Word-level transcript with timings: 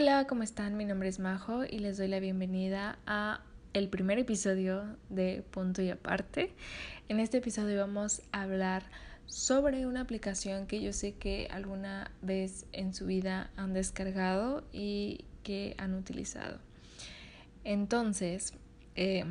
Hola, 0.00 0.28
¿cómo 0.28 0.44
están? 0.44 0.76
Mi 0.76 0.84
nombre 0.84 1.08
es 1.08 1.18
Majo 1.18 1.64
y 1.64 1.80
les 1.80 1.98
doy 1.98 2.06
la 2.06 2.20
bienvenida 2.20 3.00
a 3.04 3.42
el 3.72 3.88
primer 3.88 4.16
episodio 4.20 4.96
de 5.08 5.42
Punto 5.50 5.82
y 5.82 5.90
Aparte. 5.90 6.52
En 7.08 7.18
este 7.18 7.38
episodio 7.38 7.80
vamos 7.80 8.22
a 8.30 8.42
hablar 8.42 8.84
sobre 9.26 9.86
una 9.86 10.02
aplicación 10.02 10.68
que 10.68 10.80
yo 10.80 10.92
sé 10.92 11.14
que 11.14 11.48
alguna 11.50 12.12
vez 12.22 12.64
en 12.70 12.94
su 12.94 13.06
vida 13.06 13.50
han 13.56 13.74
descargado 13.74 14.62
y 14.72 15.24
que 15.42 15.74
han 15.78 15.94
utilizado. 15.94 16.60
Entonces, 17.64 18.52
eh, 18.94 19.24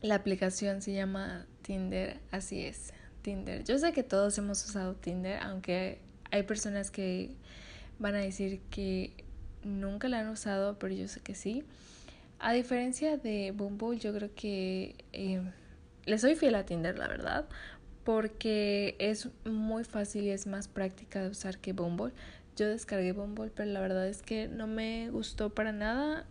la 0.00 0.14
aplicación 0.14 0.80
se 0.80 0.94
llama 0.94 1.44
Tinder, 1.60 2.18
así 2.30 2.64
es, 2.64 2.94
Tinder. 3.20 3.62
Yo 3.64 3.78
sé 3.78 3.92
que 3.92 4.04
todos 4.04 4.38
hemos 4.38 4.64
usado 4.64 4.94
Tinder, 4.94 5.38
aunque 5.42 6.00
hay 6.30 6.44
personas 6.44 6.90
que 6.90 7.36
van 7.98 8.14
a 8.14 8.20
decir 8.20 8.62
que 8.70 9.28
nunca 9.64 10.08
la 10.08 10.20
han 10.20 10.28
usado, 10.28 10.78
pero 10.78 10.94
yo 10.94 11.08
sé 11.08 11.20
que 11.20 11.34
sí. 11.34 11.64
A 12.38 12.52
diferencia 12.52 13.16
de 13.16 13.52
Bumble, 13.52 13.98
yo 13.98 14.14
creo 14.14 14.34
que 14.34 14.94
eh, 15.12 15.42
le 16.06 16.18
soy 16.18 16.34
fiel 16.34 16.54
a 16.54 16.64
Tinder, 16.64 16.98
la 16.98 17.06
verdad, 17.06 17.46
porque 18.04 18.96
es 18.98 19.28
muy 19.44 19.84
fácil 19.84 20.24
y 20.24 20.30
es 20.30 20.46
más 20.46 20.68
práctica 20.68 21.22
de 21.22 21.28
usar 21.28 21.58
que 21.58 21.72
Bumble. 21.72 22.12
Yo 22.56 22.68
descargué 22.68 23.12
Bumble, 23.12 23.50
pero 23.54 23.70
la 23.70 23.80
verdad 23.80 24.08
es 24.08 24.22
que 24.22 24.48
no 24.48 24.66
me 24.66 25.10
gustó 25.10 25.50
para 25.50 25.72
nada, 25.72 26.26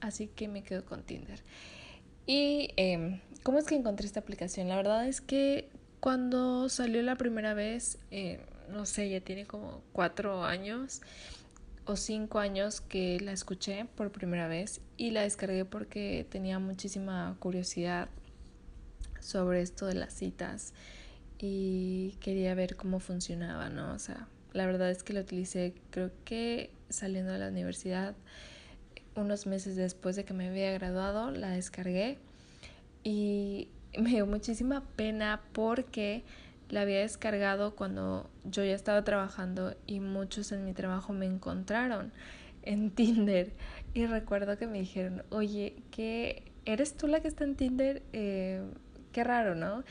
así 0.00 0.28
que 0.28 0.48
me 0.48 0.62
quedo 0.62 0.84
con 0.84 1.02
Tinder. 1.02 1.42
¿Y 2.26 2.70
eh, 2.76 3.20
cómo 3.42 3.58
es 3.58 3.66
que 3.66 3.74
encontré 3.74 4.06
esta 4.06 4.20
aplicación? 4.20 4.68
La 4.68 4.76
verdad 4.76 5.06
es 5.06 5.20
que 5.20 5.68
cuando 6.00 6.68
salió 6.68 7.02
la 7.02 7.16
primera 7.16 7.54
vez, 7.54 7.98
eh, 8.10 8.40
no 8.70 8.86
sé, 8.86 9.10
ya 9.10 9.20
tiene 9.20 9.46
como 9.46 9.82
cuatro 9.92 10.44
años 10.44 11.02
o 11.90 11.96
cinco 11.96 12.38
años 12.38 12.80
que 12.80 13.18
la 13.20 13.32
escuché 13.32 13.84
por 13.96 14.12
primera 14.12 14.46
vez 14.46 14.80
y 14.96 15.10
la 15.10 15.22
descargué 15.22 15.64
porque 15.64 16.24
tenía 16.30 16.60
muchísima 16.60 17.36
curiosidad 17.40 18.08
sobre 19.18 19.60
esto 19.60 19.86
de 19.86 19.94
las 19.94 20.14
citas 20.14 20.72
y 21.38 22.16
quería 22.20 22.54
ver 22.54 22.76
cómo 22.76 23.00
funcionaba, 23.00 23.70
¿no? 23.70 23.92
O 23.92 23.98
sea, 23.98 24.28
la 24.52 24.66
verdad 24.66 24.90
es 24.90 25.02
que 25.02 25.12
la 25.12 25.22
utilicé 25.22 25.74
creo 25.90 26.12
que 26.24 26.70
saliendo 26.88 27.32
de 27.32 27.38
la 27.38 27.48
universidad 27.48 28.14
unos 29.16 29.46
meses 29.46 29.74
después 29.74 30.14
de 30.14 30.24
que 30.24 30.32
me 30.32 30.48
había 30.48 30.70
graduado, 30.72 31.32
la 31.32 31.50
descargué 31.50 32.18
y 33.02 33.68
me 33.98 34.10
dio 34.10 34.26
muchísima 34.26 34.84
pena 34.94 35.42
porque 35.52 36.22
la 36.70 36.82
había 36.82 37.00
descargado 37.00 37.74
cuando 37.74 38.30
yo 38.44 38.64
ya 38.64 38.74
estaba 38.74 39.04
trabajando 39.04 39.76
y 39.86 40.00
muchos 40.00 40.52
en 40.52 40.64
mi 40.64 40.72
trabajo 40.72 41.12
me 41.12 41.26
encontraron 41.26 42.12
en 42.62 42.90
Tinder 42.94 43.52
y 43.94 44.06
recuerdo 44.06 44.56
que 44.56 44.66
me 44.66 44.80
dijeron, 44.80 45.22
oye, 45.30 45.82
¿qué 45.90 46.44
eres 46.64 46.96
tú 46.96 47.06
la 47.06 47.20
que 47.20 47.28
está 47.28 47.44
en 47.44 47.56
Tinder? 47.56 48.02
Eh, 48.12 48.62
qué 49.12 49.24
raro, 49.24 49.54
¿no? 49.54 49.84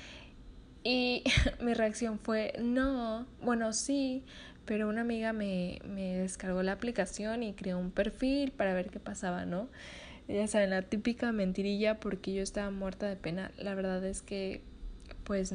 Y 0.83 1.23
mi 1.61 1.73
reacción 1.73 2.19
fue, 2.19 2.53
no, 2.59 3.27
bueno, 3.43 3.73
sí, 3.73 4.23
pero 4.65 4.87
una 4.87 5.01
amiga 5.01 5.33
me, 5.33 5.79
me 5.85 6.17
descargó 6.17 6.63
la 6.63 6.73
aplicación 6.73 7.43
y 7.43 7.53
creó 7.53 7.77
un 7.79 7.91
perfil 7.91 8.51
para 8.51 8.73
ver 8.73 8.89
qué 8.89 8.99
pasaba, 8.99 9.45
¿no? 9.45 9.67
Ya 10.29 10.45
saben, 10.47 10.69
la 10.69 10.83
típica 10.83 11.31
mentirilla 11.31 11.99
porque 11.99 12.33
yo 12.33 12.43
estaba 12.43 12.69
muerta 12.69 13.07
de 13.07 13.15
pena. 13.15 13.51
La 13.57 13.73
verdad 13.73 14.05
es 14.05 14.21
que, 14.21 14.61
pues, 15.23 15.51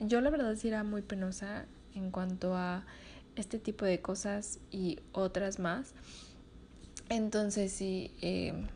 yo 0.00 0.20
la 0.20 0.30
verdad 0.30 0.54
sí 0.56 0.68
era 0.68 0.82
muy 0.82 1.02
penosa 1.02 1.66
en 1.94 2.10
cuanto 2.10 2.56
a 2.56 2.84
este 3.36 3.58
tipo 3.58 3.84
de 3.84 4.00
cosas 4.00 4.58
y 4.70 4.98
otras 5.12 5.58
más. 5.58 5.94
Entonces 7.08 7.72
sí, 7.72 8.14
eh, 8.22 8.66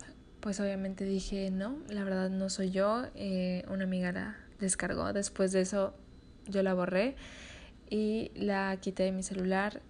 pues 0.41 0.61
obviamente 0.61 1.05
dije, 1.05 1.51
no, 1.51 1.79
la 1.89 2.05
verdad 2.05 2.31
no 2.31 2.51
soy 2.51 2.71
yo. 2.71 3.05
Eh, 3.15 3.65
una 3.69 3.85
amiga 3.85 4.12
la 4.12 4.37
descargó. 4.61 5.12
Después 5.12 5.53
de 5.53 5.62
eso 5.62 5.95
yo 6.47 6.62
la 6.62 6.75
borré 6.75 7.17
y 7.89 8.31
la 8.35 8.77
quité 8.81 9.05
de 9.05 9.12
mi 9.12 9.23
celular. 9.23 9.81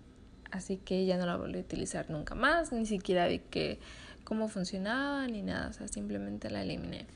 Así 0.50 0.76
que 0.76 1.04
ya 1.04 1.16
no 1.16 1.26
la 1.26 1.36
volví 1.36 1.58
a 1.58 1.62
utilizar 1.62 2.10
nunca 2.10 2.34
más. 2.34 2.72
Ni 2.72 2.86
siquiera 2.86 3.26
vi 3.26 3.40
que 3.40 3.80
cómo 4.22 4.48
funcionaba 4.48 5.26
ni 5.26 5.42
nada. 5.42 5.68
O 5.68 5.72
sea, 5.72 5.88
simplemente 5.88 6.50
la 6.50 6.62
eliminé. 6.62 7.06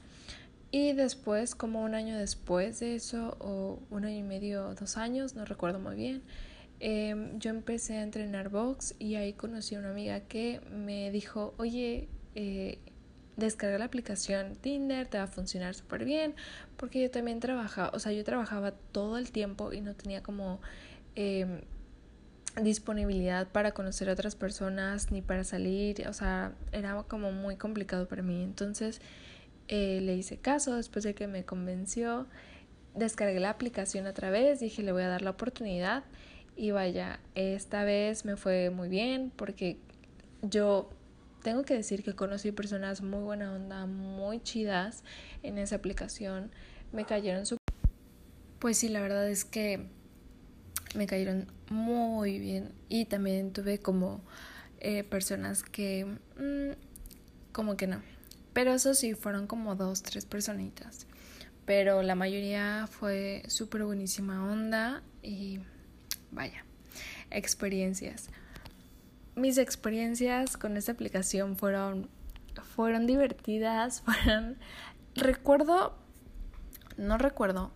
Y 0.70 0.92
después, 0.92 1.54
como 1.54 1.82
un 1.82 1.94
año 1.94 2.16
después 2.18 2.80
de 2.80 2.94
eso, 2.94 3.36
o 3.40 3.80
un 3.90 4.04
año 4.04 4.18
y 4.18 4.22
medio, 4.22 4.74
dos 4.74 4.98
años, 4.98 5.34
no 5.34 5.44
recuerdo 5.46 5.78
muy 5.78 5.96
bien, 5.96 6.22
em, 6.80 7.38
yo 7.38 7.50
empecé 7.50 7.96
a 7.98 8.02
entrenar 8.02 8.50
box 8.50 8.94
y 8.98 9.14
ahí 9.14 9.32
conocí 9.32 9.74
a 9.74 9.78
una 9.78 9.90
amiga 9.90 10.20
que 10.20 10.60
me 10.70 11.10
dijo, 11.10 11.54
oye, 11.56 12.08
eh, 12.34 12.78
descarga 13.36 13.78
la 13.78 13.86
aplicación 13.86 14.56
Tinder, 14.56 15.06
te 15.06 15.16
va 15.18 15.24
a 15.24 15.28
funcionar 15.28 15.74
súper 15.74 16.04
bien, 16.04 16.34
porque 16.76 17.00
yo 17.00 17.10
también 17.10 17.40
trabajaba, 17.40 17.90
o 17.94 17.98
sea, 17.98 18.12
yo 18.12 18.24
trabajaba 18.24 18.72
todo 18.72 19.16
el 19.16 19.30
tiempo 19.32 19.72
y 19.72 19.80
no 19.80 19.94
tenía 19.94 20.22
como 20.22 20.60
em, 21.14 21.62
disponibilidad 22.62 23.48
para 23.48 23.72
conocer 23.72 24.10
a 24.10 24.12
otras 24.12 24.34
personas 24.34 25.10
ni 25.10 25.22
para 25.22 25.44
salir, 25.44 26.06
o 26.08 26.12
sea, 26.12 26.52
era 26.72 27.02
como 27.04 27.32
muy 27.32 27.56
complicado 27.56 28.08
para 28.08 28.22
mí. 28.22 28.42
Entonces, 28.42 29.00
eh, 29.68 30.00
le 30.02 30.16
hice 30.16 30.38
caso 30.38 30.74
después 30.74 31.04
de 31.04 31.14
que 31.14 31.26
me 31.26 31.44
convenció. 31.44 32.26
Descargué 32.94 33.38
la 33.38 33.50
aplicación 33.50 34.06
otra 34.06 34.30
vez, 34.30 34.60
dije 34.60 34.82
le 34.82 34.92
voy 34.92 35.02
a 35.02 35.08
dar 35.08 35.22
la 35.22 35.30
oportunidad 35.30 36.04
y 36.56 36.72
vaya, 36.72 37.20
esta 37.36 37.84
vez 37.84 38.24
me 38.24 38.36
fue 38.36 38.70
muy 38.70 38.88
bien 38.88 39.30
porque 39.36 39.78
yo 40.42 40.90
tengo 41.42 41.62
que 41.62 41.74
decir 41.74 42.02
que 42.02 42.14
conocí 42.14 42.50
personas 42.50 43.00
muy 43.00 43.20
buena 43.20 43.52
onda, 43.52 43.86
muy 43.86 44.40
chidas 44.40 45.04
en 45.42 45.58
esa 45.58 45.76
aplicación. 45.76 46.50
Me 46.92 47.04
cayeron 47.04 47.46
su... 47.46 47.58
Pues 48.58 48.78
sí, 48.78 48.88
la 48.88 49.00
verdad 49.00 49.28
es 49.28 49.44
que 49.44 49.86
me 50.96 51.06
cayeron 51.06 51.46
muy 51.70 52.40
bien 52.40 52.72
y 52.88 53.04
también 53.04 53.52
tuve 53.52 53.78
como 53.78 54.20
eh, 54.80 55.04
personas 55.04 55.62
que... 55.62 56.06
Mm, 56.36 56.72
como 57.52 57.76
que 57.76 57.86
no, 57.86 58.02
pero 58.58 58.72
eso 58.72 58.92
sí, 58.92 59.14
fueron 59.14 59.46
como 59.46 59.76
dos, 59.76 60.02
tres 60.02 60.26
personitas. 60.26 61.06
Pero 61.64 62.02
la 62.02 62.16
mayoría 62.16 62.88
fue 62.90 63.44
súper 63.46 63.84
buenísima 63.84 64.44
onda 64.44 65.04
y 65.22 65.60
vaya, 66.32 66.64
experiencias. 67.30 68.30
Mis 69.36 69.58
experiencias 69.58 70.56
con 70.56 70.76
esta 70.76 70.90
aplicación 70.90 71.54
fueron, 71.54 72.08
fueron 72.74 73.06
divertidas, 73.06 74.00
fueron... 74.04 74.58
Recuerdo, 75.14 75.96
no 76.96 77.16
recuerdo, 77.16 77.70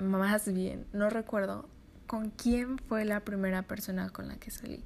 más 0.00 0.52
bien, 0.52 0.88
no 0.92 1.08
recuerdo 1.08 1.68
con 2.08 2.30
quién 2.30 2.78
fue 2.78 3.04
la 3.04 3.20
primera 3.20 3.62
persona 3.62 4.10
con 4.10 4.26
la 4.26 4.38
que 4.38 4.50
salí. 4.50 4.82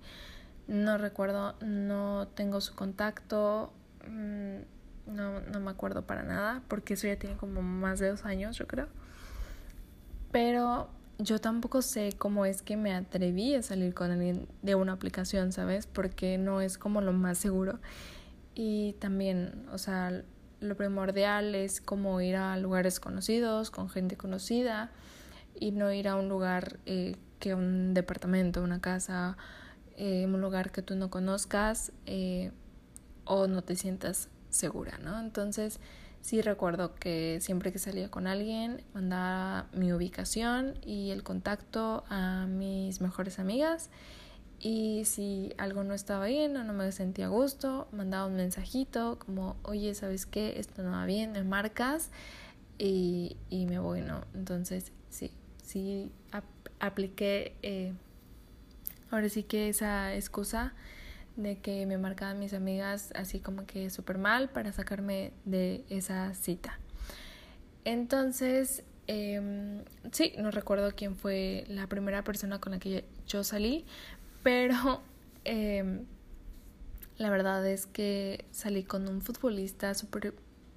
No 0.69 0.99
recuerdo, 0.99 1.55
no 1.63 2.29
tengo 2.35 2.61
su 2.61 2.75
contacto. 2.75 3.73
Mm, 4.07 4.74
no, 5.07 5.41
no 5.41 5.61
me 5.61 5.71
acuerdo 5.71 6.07
para 6.07 6.23
nada, 6.23 6.63
porque 6.69 6.95
eso 6.95 7.07
ya 7.07 7.17
tiene 7.17 7.37
como 7.37 7.63
más 7.63 7.99
de 7.99 8.11
dos 8.11 8.25
años, 8.25 8.57
yo 8.57 8.67
creo. 8.67 8.89
Pero 10.33 10.89
yo 11.19 11.41
tampoco 11.41 11.83
sé 11.83 12.15
cómo 12.19 12.45
es 12.45 12.63
que 12.63 12.77
me 12.77 12.93
atreví 12.95 13.55
a 13.55 13.63
salir 13.63 13.95
con 13.95 14.11
alguien 14.11 14.49
de 14.63 14.75
una 14.75 14.93
aplicación, 14.93 15.53
¿sabes? 15.53 15.87
Porque 15.87 16.39
no 16.39 16.61
es 16.61 16.79
como 16.79 17.01
lo 17.01 17.13
más 17.13 17.39
seguro. 17.39 17.79
Y 18.55 18.95
también, 18.95 19.67
o 19.73 19.79
sea, 19.79 20.23
lo 20.61 20.77
primordial 20.77 21.55
es 21.55 21.81
como 21.81 22.21
ir 22.21 22.37
a 22.37 22.57
lugares 22.57 23.01
conocidos, 23.01 23.71
con 23.71 23.89
gente 23.89 24.17
conocida, 24.17 24.91
y 25.59 25.71
no 25.71 25.93
ir 25.93 26.09
a 26.09 26.17
un 26.17 26.29
lugar 26.29 26.79
eh, 26.87 27.17
que 27.39 27.55
un 27.55 27.95
departamento, 27.95 28.63
una 28.63 28.81
casa, 28.81 29.37
eh, 29.97 30.25
un 30.27 30.41
lugar 30.41 30.73
que 30.73 30.83
tú 30.83 30.97
no 30.97 31.11
conozcas 31.11 31.93
eh, 32.07 32.51
o 33.25 33.47
no 33.47 33.63
te 33.63 33.77
sientas 33.77 34.29
segura, 34.55 34.99
¿no? 34.99 35.21
Entonces, 35.21 35.81
sí 36.21 36.41
recuerdo 36.41 36.95
que 36.95 37.39
siempre 37.41 37.73
que 37.73 37.79
salía 37.79 38.11
con 38.11 38.27
alguien, 38.27 38.83
mandaba 38.95 39.69
mi 39.73 39.93
ubicación 39.93 40.79
y 40.85 41.11
el 41.11 41.23
contacto 41.23 42.05
a 42.09 42.47
mis 42.47 43.01
mejores 43.01 43.39
amigas. 43.39 43.91
Y 44.61 45.05
si 45.05 45.53
algo 45.59 45.85
no 45.85 45.93
estaba 45.93 46.27
bien 46.27 46.57
o 46.57 46.65
no 46.65 46.73
me 46.73 46.91
sentía 46.93 47.27
a 47.27 47.29
gusto, 47.29 47.89
mandaba 47.93 48.27
un 48.27 48.37
mensajito 48.37 49.19
como, 49.19 49.57
oye, 49.63 49.95
¿sabes 49.95 50.25
qué? 50.25 50.59
Esto 50.59 50.83
no 50.83 50.93
va 50.93 51.05
bien, 51.05 51.33
me 51.33 51.45
marcas 51.45 52.11
y, 52.79 53.37
y 53.51 53.67
me 53.67 53.79
voy, 53.79 54.01
¿no? 54.01 54.23
Entonces, 54.35 54.93
sí, 55.11 55.31
sí 55.63 56.11
apliqué 56.81 57.57
eh, 57.63 57.93
ahora 59.11 59.29
sí 59.29 59.43
que 59.43 59.69
esa 59.69 60.15
excusa 60.15 60.73
de 61.37 61.59
que 61.59 61.87
me 61.87 61.99
marcaban 61.99 62.39
mis 62.39 62.55
amigas 62.55 63.13
así 63.17 63.41
como 63.41 63.67
que 63.67 63.91
súper 63.91 64.19
mal 64.19 64.51
para 64.51 64.73
sacarme 64.73 65.33
de 65.45 65.85
esa 65.89 66.33
cita. 66.35 66.79
Entonces, 67.85 68.85
eh, 69.07 69.83
sí, 70.13 70.33
no 70.39 70.51
recuerdo 70.51 70.93
quién 70.97 71.17
fue 71.17 71.65
la 71.69 71.87
primera 71.89 72.25
persona 72.25 72.61
con 72.61 72.73
la 72.73 72.79
que 72.79 73.05
yo 73.27 73.45
salí, 73.45 73.85
pero 74.43 75.03
em, 75.45 76.07
La 77.17 77.31
verdad 77.31 77.67
es 77.67 77.87
que 77.87 78.45
salí 78.51 78.83
con 78.85 79.09
un 79.09 79.23
futbolista 79.23 79.95
súper 79.95 80.35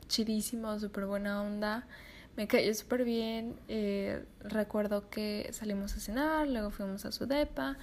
chidísimo, 0.07 0.79
súper 0.79 1.05
buena 1.07 1.41
onda. 1.41 1.87
Me 2.35 2.47
cayó 2.47 2.73
súper 2.75 3.03
bien. 3.03 3.55
Eh, 3.67 4.23
recuerdo 4.41 5.09
que 5.09 5.49
salimos 5.51 5.95
a 5.95 5.99
cenar, 5.99 6.47
luego 6.47 6.69
fuimos 6.71 7.05
a 7.05 7.11
su 7.11 7.25
depa, 7.25 7.77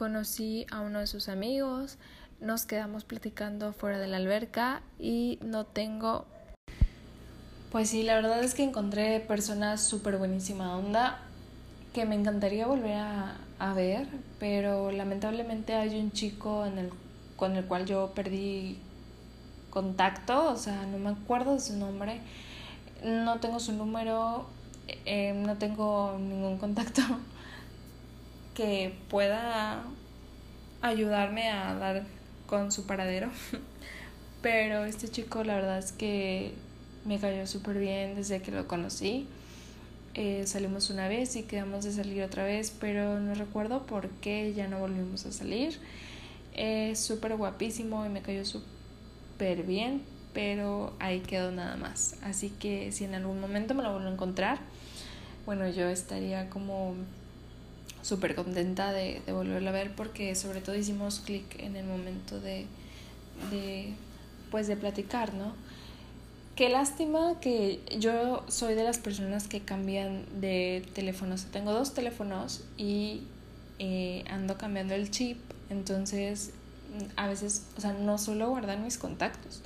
conocí 0.00 0.64
a 0.70 0.80
uno 0.80 1.00
de 1.00 1.06
sus 1.06 1.28
amigos, 1.28 1.98
nos 2.40 2.64
quedamos 2.64 3.04
platicando 3.04 3.74
fuera 3.74 3.98
de 3.98 4.06
la 4.06 4.16
alberca 4.16 4.80
y 4.98 5.38
no 5.42 5.66
tengo... 5.66 6.24
Pues 7.70 7.90
sí, 7.90 8.02
la 8.02 8.14
verdad 8.14 8.42
es 8.42 8.54
que 8.54 8.62
encontré 8.62 9.20
personas 9.20 9.82
súper 9.82 10.16
buenísima 10.16 10.74
onda 10.74 11.18
que 11.92 12.06
me 12.06 12.14
encantaría 12.14 12.66
volver 12.66 12.94
a, 12.94 13.36
a 13.58 13.74
ver, 13.74 14.06
pero 14.38 14.90
lamentablemente 14.90 15.74
hay 15.74 16.00
un 16.00 16.12
chico 16.12 16.64
con 17.36 17.56
el 17.56 17.64
cual 17.66 17.84
yo 17.84 18.12
perdí 18.14 18.78
contacto, 19.68 20.50
o 20.50 20.56
sea, 20.56 20.86
no 20.86 20.96
me 20.96 21.10
acuerdo 21.10 21.52
de 21.52 21.60
su 21.60 21.76
nombre, 21.76 22.22
no 23.04 23.38
tengo 23.38 23.60
su 23.60 23.74
número, 23.74 24.46
eh, 25.04 25.34
no 25.34 25.58
tengo 25.58 26.16
ningún 26.18 26.56
contacto 26.56 27.02
que 28.60 28.92
pueda 29.08 29.82
ayudarme 30.82 31.48
a 31.48 31.74
dar 31.76 32.02
con 32.46 32.70
su 32.70 32.84
paradero. 32.84 33.30
Pero 34.42 34.84
este 34.84 35.08
chico 35.08 35.44
la 35.44 35.54
verdad 35.54 35.78
es 35.78 35.92
que 35.92 36.52
me 37.06 37.18
cayó 37.18 37.46
súper 37.46 37.78
bien 37.78 38.16
desde 38.16 38.42
que 38.42 38.50
lo 38.50 38.68
conocí. 38.68 39.26
Eh, 40.12 40.42
salimos 40.46 40.90
una 40.90 41.08
vez 41.08 41.36
y 41.36 41.44
quedamos 41.44 41.86
de 41.86 41.92
salir 41.92 42.22
otra 42.22 42.44
vez, 42.44 42.70
pero 42.78 43.20
no 43.20 43.32
recuerdo 43.34 43.86
por 43.86 44.08
qué 44.08 44.52
ya 44.52 44.68
no 44.68 44.78
volvimos 44.78 45.24
a 45.24 45.32
salir. 45.32 45.78
Es 46.54 46.98
súper 47.00 47.36
guapísimo 47.36 48.04
y 48.04 48.10
me 48.10 48.20
cayó 48.20 48.44
súper 48.44 49.62
bien, 49.62 50.02
pero 50.34 50.92
ahí 50.98 51.20
quedó 51.20 51.50
nada 51.50 51.76
más. 51.76 52.16
Así 52.22 52.50
que 52.50 52.92
si 52.92 53.04
en 53.04 53.14
algún 53.14 53.40
momento 53.40 53.72
me 53.72 53.82
lo 53.82 53.92
vuelvo 53.92 54.08
a 54.08 54.12
encontrar, 54.12 54.58
bueno, 55.46 55.66
yo 55.70 55.88
estaría 55.88 56.50
como 56.50 56.94
súper 58.02 58.34
contenta 58.34 58.92
de, 58.92 59.22
de, 59.24 59.32
volverlo 59.32 59.68
a 59.70 59.72
ver 59.72 59.94
porque 59.94 60.34
sobre 60.34 60.60
todo 60.60 60.76
hicimos 60.76 61.20
clic 61.20 61.60
en 61.60 61.76
el 61.76 61.86
momento 61.86 62.40
de, 62.40 62.66
de, 63.50 63.92
pues 64.50 64.66
de 64.66 64.76
platicar, 64.76 65.34
¿no? 65.34 65.54
Qué 66.56 66.68
lástima 66.68 67.40
que 67.40 67.80
yo 67.98 68.44
soy 68.48 68.74
de 68.74 68.84
las 68.84 68.98
personas 68.98 69.48
que 69.48 69.60
cambian 69.60 70.24
de 70.40 70.84
teléfonos. 70.94 71.46
Tengo 71.46 71.72
dos 71.72 71.94
teléfonos 71.94 72.64
y 72.76 73.22
eh, 73.78 74.24
ando 74.28 74.58
cambiando 74.58 74.94
el 74.94 75.10
chip 75.10 75.38
entonces, 75.70 76.52
a 77.16 77.28
veces, 77.28 77.64
o 77.76 77.80
sea, 77.80 77.92
no 77.92 78.18
suelo 78.18 78.50
guardar 78.50 78.78
mis 78.78 78.98
contactos. 78.98 79.62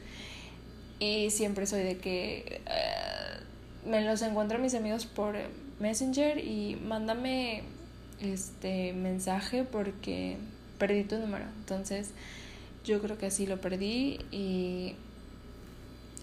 Y 1.00 1.30
siempre 1.30 1.66
soy 1.66 1.82
de 1.82 1.96
que 1.96 2.60
uh, 2.66 3.88
me 3.88 4.02
los 4.02 4.22
encuentro 4.22 4.58
mis 4.58 4.74
amigos 4.74 5.06
por 5.06 5.34
Messenger 5.80 6.38
y 6.38 6.76
mándame 6.76 7.64
este 8.20 8.92
mensaje 8.92 9.64
porque 9.64 10.36
perdí 10.78 11.04
tu 11.04 11.18
número. 11.18 11.44
Entonces, 11.58 12.10
yo 12.84 13.00
creo 13.00 13.18
que 13.18 13.26
así 13.26 13.46
lo 13.46 13.60
perdí 13.60 14.18
y 14.30 14.94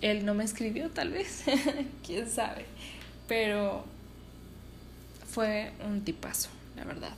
él 0.01 0.25
no 0.25 0.33
me 0.33 0.43
escribió 0.43 0.89
tal 0.89 1.11
vez, 1.11 1.43
quién 2.05 2.29
sabe. 2.29 2.65
Pero 3.27 3.85
fue 5.27 5.71
un 5.85 6.01
tipazo, 6.01 6.49
la 6.75 6.83
verdad. 6.83 7.13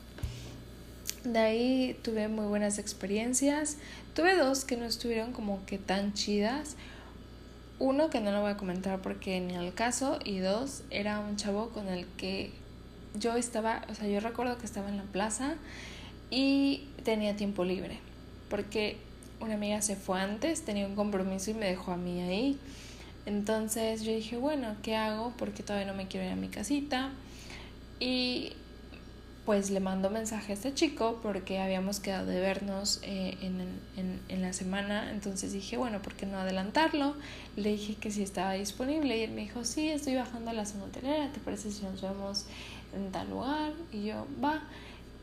De 1.23 1.39
ahí 1.39 1.99
tuve 2.03 2.27
muy 2.27 2.45
buenas 2.45 2.77
experiencias. 2.79 3.77
Tuve 4.13 4.35
dos 4.35 4.65
que 4.65 4.77
no 4.77 4.85
estuvieron 4.85 5.31
como 5.31 5.65
que 5.65 5.77
tan 5.77 6.13
chidas. 6.13 6.75
Uno 7.79 8.09
que 8.09 8.19
no 8.19 8.31
lo 8.31 8.41
voy 8.41 8.51
a 8.51 8.57
comentar 8.57 9.01
porque 9.01 9.39
ni 9.39 9.55
al 9.55 9.73
caso. 9.73 10.19
Y 10.23 10.39
dos, 10.39 10.83
era 10.89 11.19
un 11.19 11.37
chavo 11.37 11.69
con 11.69 11.87
el 11.87 12.05
que 12.17 12.51
yo 13.17 13.35
estaba, 13.35 13.85
o 13.89 13.95
sea, 13.95 14.07
yo 14.07 14.19
recuerdo 14.19 14.57
que 14.57 14.65
estaba 14.65 14.89
en 14.89 14.97
la 14.97 15.03
plaza 15.03 15.55
y 16.29 16.87
tenía 17.03 17.35
tiempo 17.35 17.63
libre. 17.63 17.99
Porque 18.49 18.97
una 19.39 19.55
amiga 19.55 19.81
se 19.81 19.95
fue 19.95 20.19
antes, 20.19 20.63
tenía 20.63 20.85
un 20.87 20.95
compromiso 20.95 21.51
y 21.51 21.53
me 21.53 21.67
dejó 21.67 21.91
a 21.91 21.97
mí 21.97 22.21
ahí. 22.21 22.57
Entonces 23.25 24.03
yo 24.03 24.11
dije, 24.13 24.37
bueno, 24.37 24.75
¿qué 24.81 24.95
hago? 24.95 25.33
Porque 25.37 25.63
todavía 25.63 25.87
no 25.87 25.93
me 25.93 26.07
quiero 26.07 26.25
ir 26.25 26.33
a 26.33 26.35
mi 26.35 26.49
casita. 26.49 27.11
Y 27.99 28.53
pues 29.45 29.69
le 29.71 29.81
mando 29.81 30.09
mensaje 30.09 30.53
a 30.53 30.55
este 30.55 30.73
chico 30.73 31.19
porque 31.21 31.59
habíamos 31.59 31.99
quedado 31.99 32.27
de 32.27 32.39
vernos 32.39 32.99
eh, 33.03 33.37
en, 33.41 33.59
en, 33.97 34.21
en, 34.29 34.41
la 34.41 34.53
semana, 34.53 35.11
entonces 35.11 35.51
dije, 35.51 35.75
bueno, 35.75 36.01
¿por 36.01 36.13
qué 36.13 36.25
no 36.25 36.37
adelantarlo? 36.37 37.15
Le 37.57 37.71
dije 37.71 37.95
que 37.95 38.09
si 38.09 38.23
estaba 38.23 38.53
disponible 38.53 39.17
y 39.17 39.23
él 39.23 39.31
me 39.31 39.41
dijo, 39.41 39.65
sí, 39.65 39.89
estoy 39.89 40.15
bajando 40.15 40.51
a 40.51 40.53
la 40.53 40.65
zona 40.65 40.85
hotelera, 40.85 41.29
¿te 41.33 41.41
parece 41.41 41.71
si 41.71 41.83
nos 41.83 42.01
vemos 42.01 42.45
en 42.93 43.11
tal 43.11 43.29
lugar? 43.29 43.73
Y 43.91 44.05
yo, 44.05 44.25
va. 44.43 44.61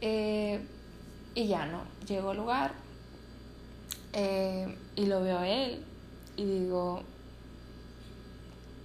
Eh, 0.01 0.61
y 1.35 1.47
ya 1.47 1.67
no, 1.67 1.83
llego 2.07 2.31
al 2.31 2.39
lugar 2.39 2.73
eh, 4.13 4.77
y 4.97 5.07
lo 5.07 5.23
veo 5.23 5.39
a 5.39 5.49
él 5.49 5.85
y 6.37 6.45
digo, 6.45 7.03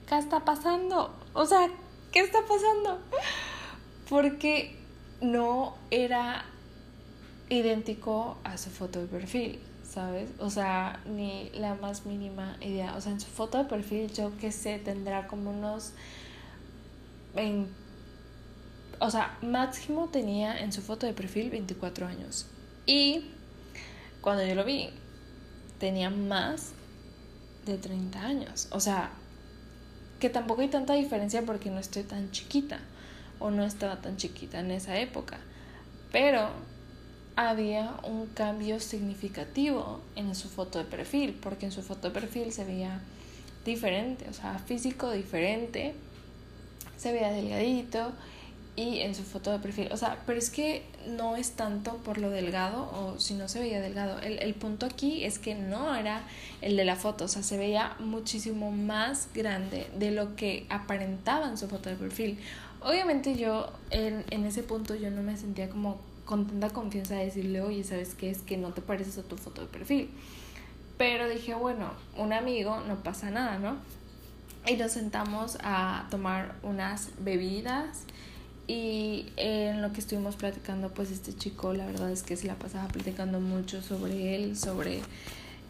¿qué 0.08 0.18
está 0.18 0.46
pasando? 0.46 1.14
O 1.34 1.46
sea, 1.46 1.70
¿qué 2.12 2.20
está 2.20 2.40
pasando? 2.48 3.00
Porque 4.10 4.78
no 5.22 5.76
era 5.90 6.46
idéntico 7.50 8.38
a 8.44 8.58
su 8.58 8.70
foto 8.70 9.00
de 9.00 9.08
perfil, 9.08 9.60
¿sabes? 9.84 10.30
O 10.40 10.50
sea, 10.50 11.02
ni 11.06 11.50
la 11.52 11.76
más 11.76 12.06
mínima 12.06 12.58
idea. 12.62 12.96
O 12.96 13.02
sea, 13.02 13.12
en 13.12 13.20
su 13.20 13.28
foto 13.28 13.58
de 13.58 13.66
perfil 13.66 14.12
yo 14.12 14.36
que 14.38 14.52
sé, 14.52 14.80
tendrá 14.80 15.28
como 15.28 15.52
unos... 15.52 15.94
o 19.06 19.12
sea, 19.12 19.38
máximo 19.42 20.10
tenía 20.10 20.60
en 20.60 20.72
su 20.74 20.82
foto 20.82 21.06
de 21.06 21.14
perfil 21.14 21.50
24 21.50 22.08
años. 22.08 22.48
Y 22.86 23.26
cuando 24.22 24.46
yo 24.46 24.56
lo 24.56 24.66
vi, 24.66 24.90
tenía 25.80 26.10
más 26.10 26.72
de 27.66 27.78
30 27.78 28.22
años. 28.22 28.68
O 28.72 28.80
sea, 28.80 29.12
que 30.20 30.30
tampoco 30.30 30.62
hay 30.62 30.70
tanta 30.70 30.94
diferencia 30.94 31.44
porque 31.44 31.70
no 31.70 31.80
estoy 31.80 32.04
tan 32.04 32.32
chiquita 32.32 32.80
o 33.40 33.52
no 33.52 33.64
estaba 33.64 34.02
tan 34.02 34.18
chiquita 34.18 34.60
en 34.60 34.72
esa 34.72 34.98
época. 35.00 35.38
Pero 36.12 36.50
había 37.36 38.00
un 38.04 38.28
cambio 38.28 38.80
significativo 38.80 40.02
en 40.16 40.34
su 40.36 40.48
foto 40.48 40.80
de 40.80 40.86
perfil, 40.86 41.38
porque 41.42 41.66
en 41.66 41.72
su 41.72 41.82
foto 41.82 42.08
de 42.10 42.14
perfil 42.14 42.52
se 42.54 42.64
veía 42.64 43.02
diferente, 43.66 44.30
o 44.30 44.34
sea, 44.34 44.60
físico 44.60 45.12
diferente, 45.12 45.96
se 46.98 47.12
veía 47.12 47.32
delgadito 47.32 48.14
y 48.76 49.00
en 49.00 49.16
su 49.16 49.24
foto 49.24 49.52
de 49.52 49.60
perfil, 49.60 49.90
o 49.92 49.98
sea, 49.98 50.22
pero 50.26 50.38
es 50.38 50.50
que 50.50 50.84
no 51.08 51.38
es 51.38 51.52
tanto 51.52 51.98
por 51.98 52.18
lo 52.18 52.30
delgado 52.30 52.84
o 52.84 53.20
si 53.20 53.34
no 53.34 53.48
se 53.48 53.60
veía 53.60 53.80
delgado, 53.80 54.20
el, 54.20 54.40
el 54.40 54.54
punto 54.54 54.86
aquí 54.86 55.24
es 55.24 55.40
que 55.40 55.56
no 55.56 55.96
era 55.96 56.24
el 56.62 56.76
de 56.76 56.84
la 56.84 56.98
foto, 56.98 57.26
o 57.26 57.28
sea, 57.28 57.42
se 57.42 57.58
veía 57.58 57.96
muchísimo 58.00 58.72
más 58.72 59.30
grande 59.34 59.88
de 59.98 60.12
lo 60.12 60.36
que 60.36 60.66
aparentaba 60.70 61.48
en 61.48 61.58
su 61.58 61.70
foto 61.70 61.90
de 61.90 61.96
perfil. 61.96 62.38
Obviamente 62.82 63.36
yo 63.36 63.72
en, 63.92 64.26
en 64.30 64.46
ese 64.46 64.62
punto 64.62 64.94
yo 64.94 65.10
no 65.10 65.24
me 65.24 65.38
sentía 65.38 65.70
como 65.70 66.00
con 66.26 66.46
tanta 66.48 66.70
confianza 66.70 67.16
de 67.16 67.26
decirle, 67.26 67.62
oye, 67.62 67.84
¿sabes 67.84 68.14
qué? 68.14 68.30
Es 68.30 68.40
que 68.40 68.58
no 68.58 68.74
te 68.74 68.82
pareces 68.82 69.18
a 69.20 69.24
tu 69.24 69.38
foto 69.38 69.62
de 69.62 69.68
perfil. 69.68 70.10
Pero 70.98 71.30
dije, 71.30 71.54
bueno, 71.54 71.92
un 72.18 72.34
amigo, 72.34 72.82
no 72.88 72.98
pasa 72.98 73.30
nada, 73.30 73.58
¿no? 73.58 73.78
Y 74.68 74.76
nos 74.76 74.94
sentamos 74.94 75.58
a 75.64 76.08
tomar 76.10 76.56
unas 76.64 77.10
bebidas 77.20 78.04
y 78.68 79.28
en 79.38 79.82
lo 79.82 79.94
que 79.94 80.00
estuvimos 80.00 80.36
platicando, 80.36 80.90
pues 80.90 81.12
este 81.12 81.36
chico, 81.36 81.74
la 81.74 81.86
verdad 81.86 82.12
es 82.12 82.24
que 82.24 82.36
se 82.36 82.48
la 82.48 82.56
pasaba 82.56 82.88
platicando 82.88 83.40
mucho 83.40 83.82
sobre 83.82 84.36
él, 84.36 84.58
sobre... 84.58 85.02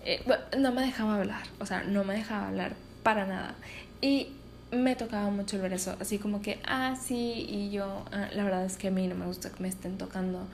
Eh, 0.06 0.24
no 0.58 0.72
me 0.72 0.84
dejaba 0.84 1.16
hablar, 1.16 1.44
o 1.60 1.66
sea, 1.66 1.84
no 1.84 2.04
me 2.04 2.14
dejaba 2.14 2.48
hablar 2.48 2.76
para 3.04 3.26
nada. 3.26 3.56
Y 4.02 4.30
me 4.72 4.96
tocaba 4.96 5.30
mucho 5.30 5.58
el 5.58 5.64
brazo, 5.64 5.96
así 6.00 6.20
como 6.20 6.42
que, 6.42 6.60
ah, 6.66 6.96
sí, 7.02 7.46
y 7.50 7.72
yo, 7.72 8.06
ah, 8.12 8.30
la 8.34 8.44
verdad 8.44 8.66
es 8.66 8.78
que 8.78 8.90
a 8.90 8.92
mí 8.92 9.08
no 9.08 9.16
me 9.16 9.26
gusta 9.26 9.50
que 9.50 9.62
me 9.62 9.70
estén 9.70 9.98
tocando 9.98 10.48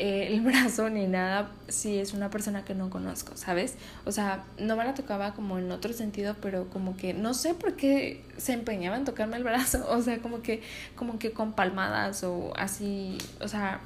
eh, 0.00 0.28
el 0.28 0.40
brazo 0.42 0.88
ni 0.90 1.06
nada 1.06 1.50
si 1.66 1.98
es 1.98 2.14
una 2.14 2.30
persona 2.30 2.64
que 2.64 2.74
no 2.74 2.88
conozco, 2.88 3.36
¿sabes? 3.36 3.74
O 4.04 4.12
sea, 4.12 4.44
no 4.58 4.76
me 4.76 4.84
la 4.84 4.94
tocaba 4.94 5.34
como 5.34 5.58
en 5.58 5.70
otro 5.72 5.92
sentido, 5.92 6.36
pero 6.40 6.70
como 6.70 6.96
que 6.96 7.14
no 7.14 7.34
sé 7.34 7.54
por 7.54 7.74
qué 7.74 8.24
se 8.36 8.52
empeñaba 8.52 8.96
en 8.96 9.04
tocarme 9.04 9.36
el 9.36 9.44
brazo, 9.44 9.84
o 9.90 10.00
sea, 10.00 10.18
como 10.18 10.40
que, 10.40 10.62
como 10.94 11.18
que 11.18 11.32
con 11.32 11.52
palmadas 11.52 12.22
o 12.22 12.52
así, 12.56 13.18
o 13.40 13.48
sea, 13.48 13.80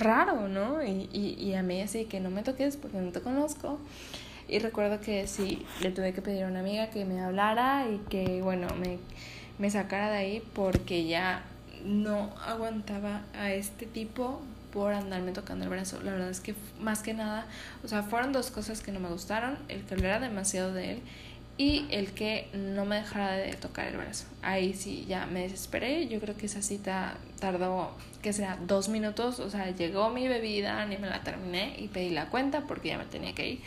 raro, 0.00 0.48
¿no? 0.48 0.84
Y, 0.84 1.08
y, 1.12 1.36
y 1.38 1.54
a 1.54 1.62
mí 1.62 1.80
así 1.80 2.04
que 2.04 2.20
no 2.20 2.30
me 2.30 2.42
toques 2.42 2.76
porque 2.76 2.98
no 2.98 3.10
te 3.10 3.20
conozco. 3.20 3.78
Y 4.46 4.58
recuerdo 4.58 5.00
que 5.00 5.26
sí, 5.26 5.64
le 5.80 5.90
tuve 5.90 6.12
que 6.12 6.20
pedir 6.20 6.44
a 6.44 6.48
una 6.48 6.60
amiga 6.60 6.90
que 6.90 7.06
me 7.06 7.22
hablara 7.22 7.86
y 7.88 7.96
que, 8.10 8.42
bueno, 8.42 8.68
me, 8.78 8.98
me 9.58 9.70
sacara 9.70 10.10
de 10.10 10.18
ahí 10.18 10.42
porque 10.52 11.06
ya 11.06 11.42
no 11.82 12.30
aguantaba 12.46 13.22
a 13.34 13.52
este 13.52 13.86
tipo 13.86 14.42
por 14.74 14.92
andarme 14.92 15.30
tocando 15.30 15.64
el 15.64 15.70
brazo. 15.70 16.02
La 16.02 16.10
verdad 16.10 16.28
es 16.28 16.40
que 16.40 16.56
más 16.80 17.00
que 17.00 17.14
nada, 17.14 17.46
o 17.84 17.88
sea, 17.88 18.02
fueron 18.02 18.32
dos 18.32 18.50
cosas 18.50 18.82
que 18.82 18.90
no 18.90 18.98
me 18.98 19.08
gustaron. 19.08 19.56
El 19.68 19.84
que 19.84 19.94
hablara 19.94 20.18
demasiado 20.18 20.74
de 20.74 20.94
él 20.94 21.02
y 21.56 21.86
el 21.90 22.10
que 22.10 22.48
no 22.52 22.84
me 22.84 22.96
dejara 22.96 23.34
de 23.34 23.54
tocar 23.54 23.86
el 23.86 23.96
brazo. 23.96 24.26
Ahí 24.42 24.74
sí, 24.74 25.06
ya 25.08 25.26
me 25.26 25.42
desesperé. 25.42 26.08
Yo 26.08 26.18
creo 26.18 26.36
que 26.36 26.46
esa 26.46 26.60
cita 26.60 27.16
tardó, 27.38 27.92
que 28.20 28.32
será, 28.32 28.58
dos 28.66 28.88
minutos. 28.88 29.38
O 29.38 29.48
sea, 29.48 29.70
llegó 29.70 30.10
mi 30.10 30.26
bebida, 30.26 30.84
ni 30.86 30.98
me 30.98 31.08
la 31.08 31.22
terminé 31.22 31.76
y 31.78 31.86
pedí 31.86 32.10
la 32.10 32.28
cuenta 32.28 32.62
porque 32.62 32.88
ya 32.88 32.98
me 32.98 33.04
tenía 33.04 33.32
que 33.32 33.48
ir. 33.48 33.60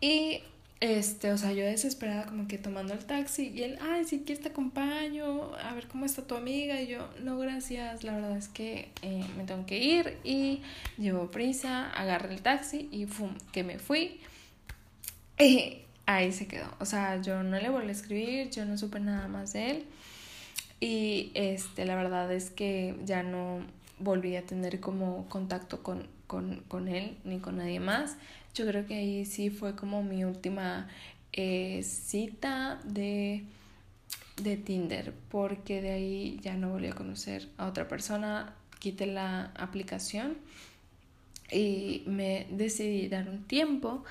Y 0.00 0.42
este, 0.80 1.32
o 1.32 1.38
sea, 1.38 1.52
yo 1.52 1.64
desesperada 1.64 2.26
como 2.26 2.46
que 2.48 2.58
tomando 2.58 2.92
el 2.92 3.04
taxi 3.04 3.48
y 3.48 3.62
él, 3.62 3.78
ay, 3.80 4.04
si 4.04 4.20
quieres 4.20 4.42
te 4.42 4.50
acompaño, 4.50 5.54
a 5.56 5.72
ver 5.74 5.88
cómo 5.88 6.04
está 6.04 6.26
tu 6.26 6.34
amiga. 6.34 6.80
Y 6.82 6.88
yo, 6.88 7.08
no, 7.22 7.38
gracias, 7.38 8.04
la 8.04 8.12
verdad 8.12 8.36
es 8.36 8.48
que 8.48 8.90
eh, 9.02 9.24
me 9.36 9.44
tengo 9.44 9.64
que 9.64 9.78
ir 9.78 10.18
y 10.22 10.62
llevo 10.98 11.30
prisa, 11.30 11.90
agarré 11.90 12.34
el 12.34 12.42
taxi 12.42 12.88
y 12.92 13.06
¡fum! 13.06 13.30
que 13.52 13.64
me 13.64 13.78
fui. 13.78 14.20
Y 15.38 15.78
ahí 16.04 16.32
se 16.32 16.46
quedó. 16.46 16.66
O 16.78 16.84
sea, 16.84 17.22
yo 17.22 17.42
no 17.42 17.58
le 17.58 17.70
volví 17.70 17.88
a 17.88 17.92
escribir, 17.92 18.50
yo 18.50 18.66
no 18.66 18.76
supe 18.76 19.00
nada 19.00 19.28
más 19.28 19.54
de 19.54 19.70
él. 19.70 19.84
Y 20.78 21.32
este, 21.34 21.86
la 21.86 21.96
verdad 21.96 22.30
es 22.32 22.50
que 22.50 22.96
ya 23.06 23.22
no 23.22 23.60
volví 23.98 24.36
a 24.36 24.44
tener 24.44 24.78
como 24.80 25.26
contacto 25.30 25.82
con, 25.82 26.06
con, 26.26 26.62
con 26.68 26.88
él 26.88 27.16
ni 27.24 27.38
con 27.38 27.56
nadie 27.56 27.80
más. 27.80 28.16
Yo 28.56 28.66
creo 28.66 28.86
que 28.86 28.94
ahí 28.94 29.26
sí 29.26 29.50
fue 29.50 29.76
como 29.76 30.02
mi 30.02 30.24
última 30.24 30.88
eh, 31.34 31.82
cita 31.82 32.80
de, 32.84 33.44
de 34.42 34.56
Tinder, 34.56 35.12
porque 35.28 35.82
de 35.82 35.90
ahí 35.90 36.40
ya 36.40 36.54
no 36.54 36.70
volví 36.70 36.86
a 36.86 36.94
conocer 36.94 37.50
a 37.58 37.66
otra 37.66 37.86
persona, 37.86 38.54
quité 38.78 39.04
la 39.04 39.52
aplicación 39.56 40.38
y 41.52 42.02
me 42.06 42.46
decidí 42.50 43.08
dar 43.08 43.28
un 43.28 43.44
tiempo 43.44 44.04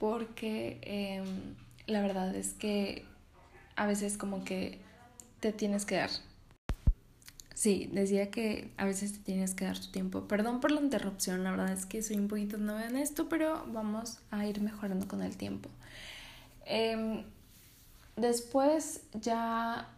porque 0.00 0.78
em, 0.82 1.54
la 1.86 2.02
verdad 2.02 2.34
es 2.34 2.54
que 2.54 3.04
a 3.76 3.86
veces 3.86 4.18
como 4.18 4.42
que 4.44 4.80
te 5.38 5.52
tienes 5.52 5.86
que 5.86 5.94
dar 5.94 6.10
Sí, 7.62 7.88
decía 7.92 8.28
que 8.28 8.72
a 8.76 8.84
veces 8.84 9.12
te 9.12 9.18
tienes 9.20 9.54
que 9.54 9.64
dar 9.64 9.78
tu 9.78 9.86
tiempo. 9.92 10.26
Perdón 10.26 10.58
por 10.60 10.72
la 10.72 10.80
interrupción, 10.80 11.44
la 11.44 11.52
verdad 11.52 11.70
es 11.72 11.86
que 11.86 12.02
soy 12.02 12.16
un 12.16 12.26
poquito 12.26 12.58
nueva 12.58 12.84
en 12.86 12.96
esto, 12.96 13.28
pero 13.28 13.64
vamos 13.72 14.18
a 14.32 14.44
ir 14.44 14.60
mejorando 14.60 15.06
con 15.06 15.22
el 15.22 15.36
tiempo. 15.36 15.68
Em, 16.66 17.22
después 18.16 19.02
ya 19.14 19.88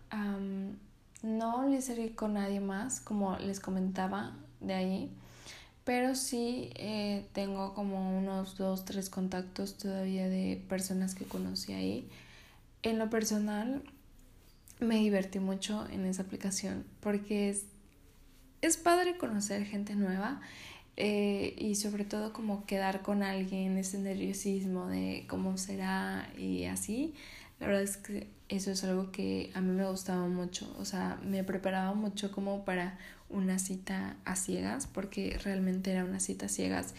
no 1.22 1.66
le 1.66 1.80
seguí 1.80 2.10
con 2.10 2.34
nadie 2.34 2.60
más, 2.60 3.00
como 3.00 3.38
les 3.38 3.60
comentaba 3.60 4.36
de 4.60 4.74
ahí, 4.74 5.10
pero 5.84 6.14
sí 6.16 6.68
eh, 6.74 7.26
tengo 7.32 7.72
como 7.72 8.18
unos 8.18 8.58
dos, 8.58 8.84
tres 8.84 9.08
contactos 9.08 9.78
todavía 9.78 10.28
de 10.28 10.62
personas 10.68 11.14
que 11.14 11.24
conocí 11.24 11.72
ahí. 11.72 12.10
En 12.82 12.98
lo 12.98 13.08
personal, 13.08 13.82
me 14.80 14.96
divertí 14.96 15.38
mucho 15.38 15.86
en 15.90 16.04
esa 16.06 16.22
aplicación 16.22 16.84
porque 17.00 17.48
es, 17.48 17.64
es 18.62 18.76
padre 18.76 19.16
conocer 19.16 19.64
gente 19.64 19.94
nueva 19.94 20.40
eh, 20.96 21.54
y 21.58 21.74
sobre 21.74 22.04
todo 22.04 22.32
como 22.32 22.66
quedar 22.66 23.02
con 23.02 23.22
alguien, 23.22 23.76
ese 23.78 23.98
nerviosismo 23.98 24.86
de 24.86 25.24
cómo 25.28 25.56
será 25.58 26.30
y 26.38 26.64
así. 26.64 27.14
La 27.60 27.66
verdad 27.66 27.82
es 27.82 27.96
que 27.96 28.28
eso 28.48 28.70
es 28.70 28.84
algo 28.84 29.10
que 29.10 29.50
a 29.54 29.60
mí 29.60 29.72
me 29.72 29.88
gustaba 29.88 30.26
mucho, 30.26 30.74
o 30.78 30.84
sea, 30.84 31.18
me 31.24 31.44
preparaba 31.44 31.94
mucho 31.94 32.30
como 32.30 32.64
para 32.64 32.98
una 33.30 33.58
cita 33.58 34.16
a 34.24 34.36
ciegas, 34.36 34.86
porque 34.86 35.38
realmente 35.42 35.90
era 35.90 36.04
una 36.04 36.20
cita 36.20 36.46
a 36.46 36.48
ciegas 36.48 36.94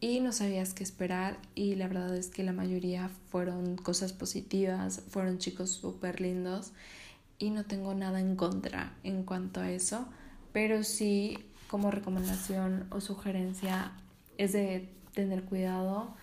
y 0.00 0.20
no 0.20 0.32
sabías 0.32 0.74
qué 0.74 0.84
esperar 0.84 1.38
y 1.54 1.74
la 1.74 1.88
verdad 1.88 2.16
es 2.16 2.28
que 2.28 2.44
la 2.44 2.52
mayoría 2.52 3.10
fueron 3.30 3.76
cosas 3.76 4.12
positivas, 4.12 5.02
fueron 5.08 5.38
chicos 5.38 5.70
súper 5.70 6.20
lindos 6.20 6.72
y 7.38 7.50
no 7.50 7.64
tengo 7.64 7.94
nada 7.94 8.20
en 8.20 8.36
contra 8.36 8.94
en 9.02 9.24
cuanto 9.24 9.60
a 9.60 9.70
eso, 9.70 10.06
pero 10.52 10.82
sí 10.84 11.38
como 11.68 11.90
recomendación 11.90 12.86
o 12.90 13.00
sugerencia 13.00 13.92
es 14.38 14.52
de 14.52 14.88
tener 15.12 15.42
cuidado. 15.44 16.14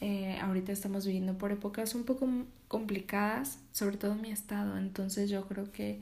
Eh, 0.00 0.38
ahorita 0.40 0.72
estamos 0.72 1.04
viviendo 1.04 1.36
por 1.38 1.52
épocas 1.52 1.94
un 1.94 2.04
poco 2.04 2.28
complicadas, 2.68 3.58
sobre 3.72 3.96
todo 3.96 4.12
en 4.12 4.22
mi 4.22 4.30
estado, 4.30 4.78
entonces 4.78 5.28
yo 5.28 5.46
creo 5.46 5.70
que 5.72 6.00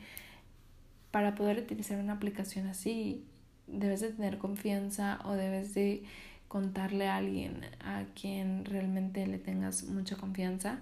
para 1.10 1.34
poder 1.34 1.58
utilizar 1.58 1.98
una 1.98 2.12
aplicación 2.14 2.66
así 2.66 3.24
debes 3.66 4.00
de 4.00 4.10
tener 4.10 4.38
confianza 4.38 5.18
o 5.24 5.32
debes 5.32 5.74
de 5.74 6.04
contarle 6.48 7.08
a 7.08 7.16
alguien 7.16 7.64
a 7.80 8.04
quien 8.14 8.64
realmente 8.64 9.26
le 9.26 9.38
tengas 9.38 9.84
mucha 9.84 10.16
confianza 10.16 10.78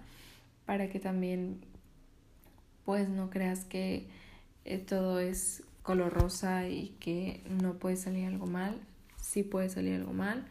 para 0.64 0.88
que 0.88 1.00
también 1.00 1.60
pues 2.86 3.10
no 3.10 3.28
creas 3.28 3.66
que 3.66 4.06
eh, 4.64 4.78
todo 4.78 5.20
es 5.20 5.64
color 5.82 6.12
rosa 6.14 6.68
y 6.68 6.96
que 7.00 7.42
no 7.50 7.74
puede 7.74 7.96
salir 7.96 8.26
algo 8.26 8.46
mal. 8.46 8.80
Sí 9.20 9.42
puede 9.42 9.68
salir 9.68 9.96
algo 9.96 10.14
mal. 10.14 10.46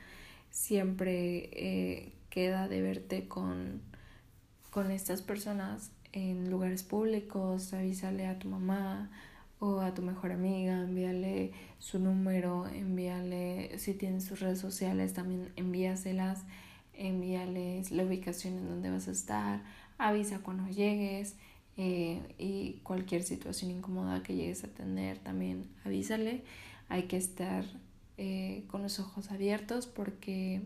Siempre 0.51 1.50
eh, 1.54 2.13
queda 2.30 2.68
de 2.68 2.82
verte 2.82 3.27
con, 3.27 3.82
con 4.70 4.92
estas 4.92 5.22
personas 5.22 5.89
en 6.12 6.50
lugares 6.51 6.84
públicos, 6.84 7.74
avísale 7.74 8.27
a 8.27 8.38
tu 8.38 8.48
mamá 8.50 9.10
o 9.60 9.80
a 9.80 9.94
tu 9.94 10.01
mejor 10.01 10.32
amiga, 10.32 10.82
envíale 10.82 11.51
su 11.80 12.00
número, 12.00 12.68
envíale, 12.68 13.77
si 13.80 13.94
tienes 13.94 14.25
sus 14.25 14.39
redes 14.39 14.60
sociales, 14.60 15.13
también 15.13 15.51
envíaselas, 15.56 16.44
envíales 16.94 17.92
la 17.92 18.04
ubicación 18.04 18.58
en 18.58 18.68
donde 18.68 18.89
vas 18.89 19.08
a 19.08 19.12
estar, 19.12 19.62
avisa 19.98 20.39
cuando 20.39 20.68
llegues, 20.68 21.36
eh, 21.77 22.22
y 22.38 22.79
cualquier 22.84 23.24
situación 23.24 23.72
incómoda 23.72 24.24
que 24.24 24.36
llegues 24.36 24.63
a 24.63 24.67
tener 24.67 25.20
también 25.20 25.67
avísale. 25.84 26.44
Hay 26.88 27.03
que 27.03 27.17
estar 27.17 27.65
eh, 28.17 28.63
con 28.67 28.82
los 28.82 29.00
ojos 29.00 29.32
abiertos 29.32 29.88
porque 29.88 30.62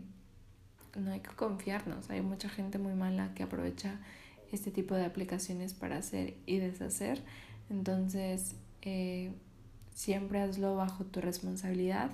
no 0.96 1.10
hay 1.10 1.20
que 1.20 1.30
confiarnos. 1.30 2.10
Hay 2.10 2.22
mucha 2.22 2.48
gente 2.48 2.78
muy 2.78 2.94
mala 2.94 3.34
que 3.34 3.42
aprovecha 3.42 3.98
este 4.52 4.70
tipo 4.70 4.94
de 4.94 5.04
aplicaciones 5.04 5.74
para 5.74 5.98
hacer 5.98 6.36
y 6.46 6.58
deshacer. 6.58 7.22
Entonces, 7.70 8.54
eh, 8.82 9.32
siempre 9.94 10.40
hazlo 10.40 10.76
bajo 10.76 11.04
tu 11.04 11.20
responsabilidad, 11.20 12.10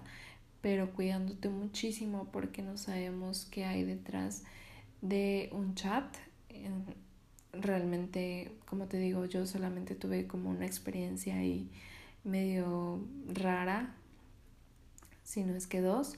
pero 0.61 0.93
cuidándote 0.93 1.49
muchísimo 1.49 2.29
porque 2.33 2.63
no 2.63 2.77
sabemos 2.77 3.47
qué 3.51 3.65
hay 3.65 3.85
detrás 3.85 4.43
de 5.03 5.51
un 5.53 5.75
chat 5.75 6.17
realmente, 7.61 8.53
como 8.67 8.87
te 8.87 8.99
digo, 8.99 9.25
yo 9.25 9.47
solamente 9.47 9.95
tuve 9.95 10.27
como 10.27 10.51
una 10.51 10.67
experiencia 10.67 11.37
ahí 11.37 11.69
medio 12.25 13.01
rara, 13.29 13.95
si 15.23 15.45
no 15.45 15.55
es 15.55 15.67
que 15.67 15.81
dos, 15.81 16.17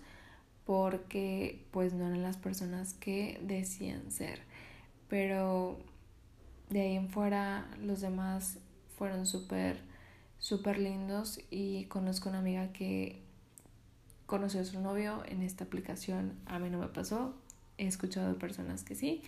porque 0.65 1.65
pues 1.71 1.93
no 1.95 2.07
eran 2.07 2.23
las 2.23 2.37
personas 2.37 2.95
que 2.95 3.41
decían 3.43 4.11
ser. 4.11 4.41
Pero 5.09 5.79
de 6.71 6.83
ahí 6.83 6.97
en 6.97 7.09
fuera 7.09 7.67
los 7.81 8.01
demás 8.01 8.59
fueron 8.97 9.27
súper, 9.27 9.81
súper 10.39 10.79
lindos 10.79 11.41
y 11.51 11.85
conozco 11.85 12.29
una 12.29 12.39
amiga 12.39 12.73
que 12.73 13.23
conoció 14.27 14.61
a 14.61 14.65
su 14.65 14.81
novio 14.81 15.23
en 15.27 15.43
esta 15.43 15.65
aplicación. 15.65 16.35
A 16.47 16.59
mí 16.59 16.69
no 16.69 16.79
me 16.79 16.89
pasó, 16.89 17.35
he 17.79 17.87
escuchado 17.87 18.29
de 18.29 18.35
personas 18.35 18.85
que 18.85 18.95
sí. 18.95 19.23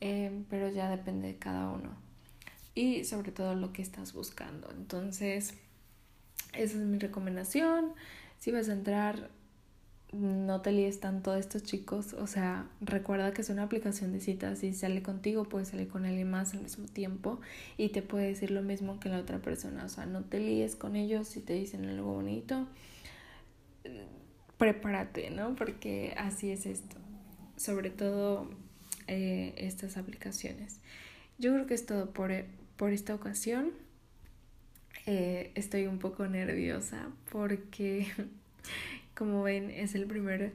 Em, 0.00 0.44
pero 0.44 0.70
ya 0.70 0.88
depende 0.90 1.28
de 1.28 1.38
cada 1.38 1.70
uno 1.70 2.08
y 2.78 3.02
sobre 3.04 3.32
todo 3.32 3.56
lo 3.56 3.72
que 3.72 3.82
estás 3.82 4.12
buscando. 4.12 4.70
Entonces, 4.70 5.54
esa 6.52 6.78
es 6.78 6.84
mi 6.84 6.98
recomendación. 6.98 7.92
Si 8.38 8.52
vas 8.52 8.68
a 8.68 8.72
entrar, 8.72 9.30
no 10.12 10.60
te 10.60 10.70
líes 10.70 11.00
tanto 11.00 11.32
de 11.32 11.40
estos 11.40 11.64
chicos. 11.64 12.12
O 12.12 12.28
sea, 12.28 12.68
recuerda 12.80 13.32
que 13.32 13.42
es 13.42 13.50
una 13.50 13.64
aplicación 13.64 14.12
de 14.12 14.20
citas. 14.20 14.60
Si 14.60 14.72
sale 14.74 15.02
contigo, 15.02 15.42
puede 15.42 15.64
salir 15.64 15.88
con 15.88 16.04
alguien 16.04 16.30
más 16.30 16.54
al 16.54 16.60
mismo 16.60 16.86
tiempo 16.86 17.40
y 17.76 17.88
te 17.88 18.00
puede 18.00 18.28
decir 18.28 18.52
lo 18.52 18.62
mismo 18.62 19.00
que 19.00 19.08
la 19.08 19.18
otra 19.18 19.40
persona. 19.40 19.84
O 19.84 19.88
sea, 19.88 20.06
no 20.06 20.22
te 20.22 20.38
líes 20.38 20.76
con 20.76 20.94
ellos 20.94 21.26
si 21.26 21.40
te 21.40 21.54
dicen 21.54 21.84
algo 21.84 22.14
bonito. 22.14 22.68
Prepárate, 24.56 25.30
¿no? 25.30 25.56
Porque 25.56 26.14
así 26.16 26.52
es 26.52 26.64
esto. 26.64 26.96
Sobre 27.56 27.90
todo 27.90 28.48
eh, 29.08 29.54
estas 29.56 29.96
aplicaciones. 29.96 30.80
Yo 31.38 31.52
creo 31.54 31.66
que 31.66 31.74
es 31.74 31.86
todo 31.86 32.10
por, 32.10 32.30
por 32.76 32.92
esta 32.92 33.14
ocasión. 33.14 33.72
Eh, 35.06 35.50
estoy 35.54 35.86
un 35.86 35.98
poco 35.98 36.26
nerviosa 36.26 37.08
porque, 37.32 38.06
como 39.16 39.42
ven, 39.42 39.70
es 39.70 39.94
el 39.94 40.06
primer 40.06 40.52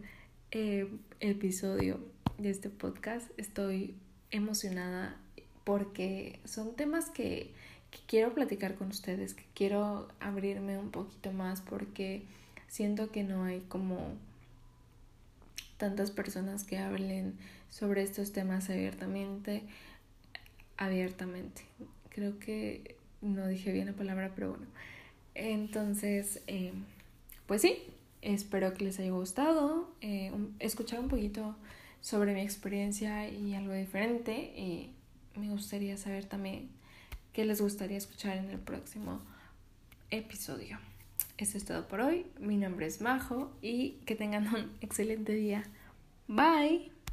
eh, 0.51 0.88
episodio 1.19 2.00
de 2.38 2.51
este 2.51 2.69
podcast. 2.69 3.27
Estoy 3.38 3.95
emocionada 4.29 5.17
porque 5.63 6.39
son 6.45 6.75
temas 6.75 7.10
que, 7.10 7.51
que 7.89 8.00
quiero 8.05 8.36
platicar 8.36 8.75
con 8.75 8.89
ustedes, 8.89 9.33
que 9.33 9.45
quiero 9.55 10.07
abrirme 10.19 10.77
un 10.77 10.91
poquito 10.91 11.31
más 11.31 11.62
porque 11.62 12.24
siento 12.67 13.12
que 13.12 13.24
no 13.24 13.45
hay 13.45 13.62
como 13.62 14.15
tantas 15.77 16.12
personas 16.12 16.63
que 16.63 16.77
hablen 16.77 17.36
sobre 17.73 18.03
estos 18.03 18.31
temas 18.31 18.69
abiertamente, 18.69 19.63
abiertamente. 20.77 21.63
Creo 22.09 22.37
que 22.37 22.97
no 23.21 23.47
dije 23.47 23.71
bien 23.71 23.87
la 23.87 23.93
palabra, 23.93 24.31
pero 24.35 24.51
bueno. 24.51 24.67
Entonces, 25.33 26.43
eh, 26.45 26.71
pues 27.47 27.63
sí, 27.63 27.79
espero 28.21 28.75
que 28.75 28.83
les 28.83 28.99
haya 28.99 29.09
gustado. 29.09 29.91
Eh, 30.01 30.31
escuchar 30.59 30.99
un 30.99 31.07
poquito 31.07 31.55
sobre 31.99 32.35
mi 32.35 32.41
experiencia 32.41 33.27
y 33.27 33.55
algo 33.55 33.73
diferente. 33.73 34.53
Y 34.55 34.91
me 35.35 35.49
gustaría 35.49 35.97
saber 35.97 36.25
también 36.25 36.69
qué 37.33 37.43
les 37.43 37.59
gustaría 37.59 37.97
escuchar 37.97 38.37
en 38.37 38.51
el 38.51 38.59
próximo 38.59 39.19
episodio. 40.11 40.77
Eso 41.39 41.57
es 41.57 41.65
todo 41.65 41.87
por 41.87 42.01
hoy. 42.01 42.27
Mi 42.39 42.57
nombre 42.57 42.85
es 42.85 43.01
Majo 43.01 43.51
y 43.63 43.93
que 44.05 44.15
tengan 44.15 44.47
un 44.53 44.71
excelente 44.81 45.33
día. 45.33 45.63
Bye. 46.27 46.92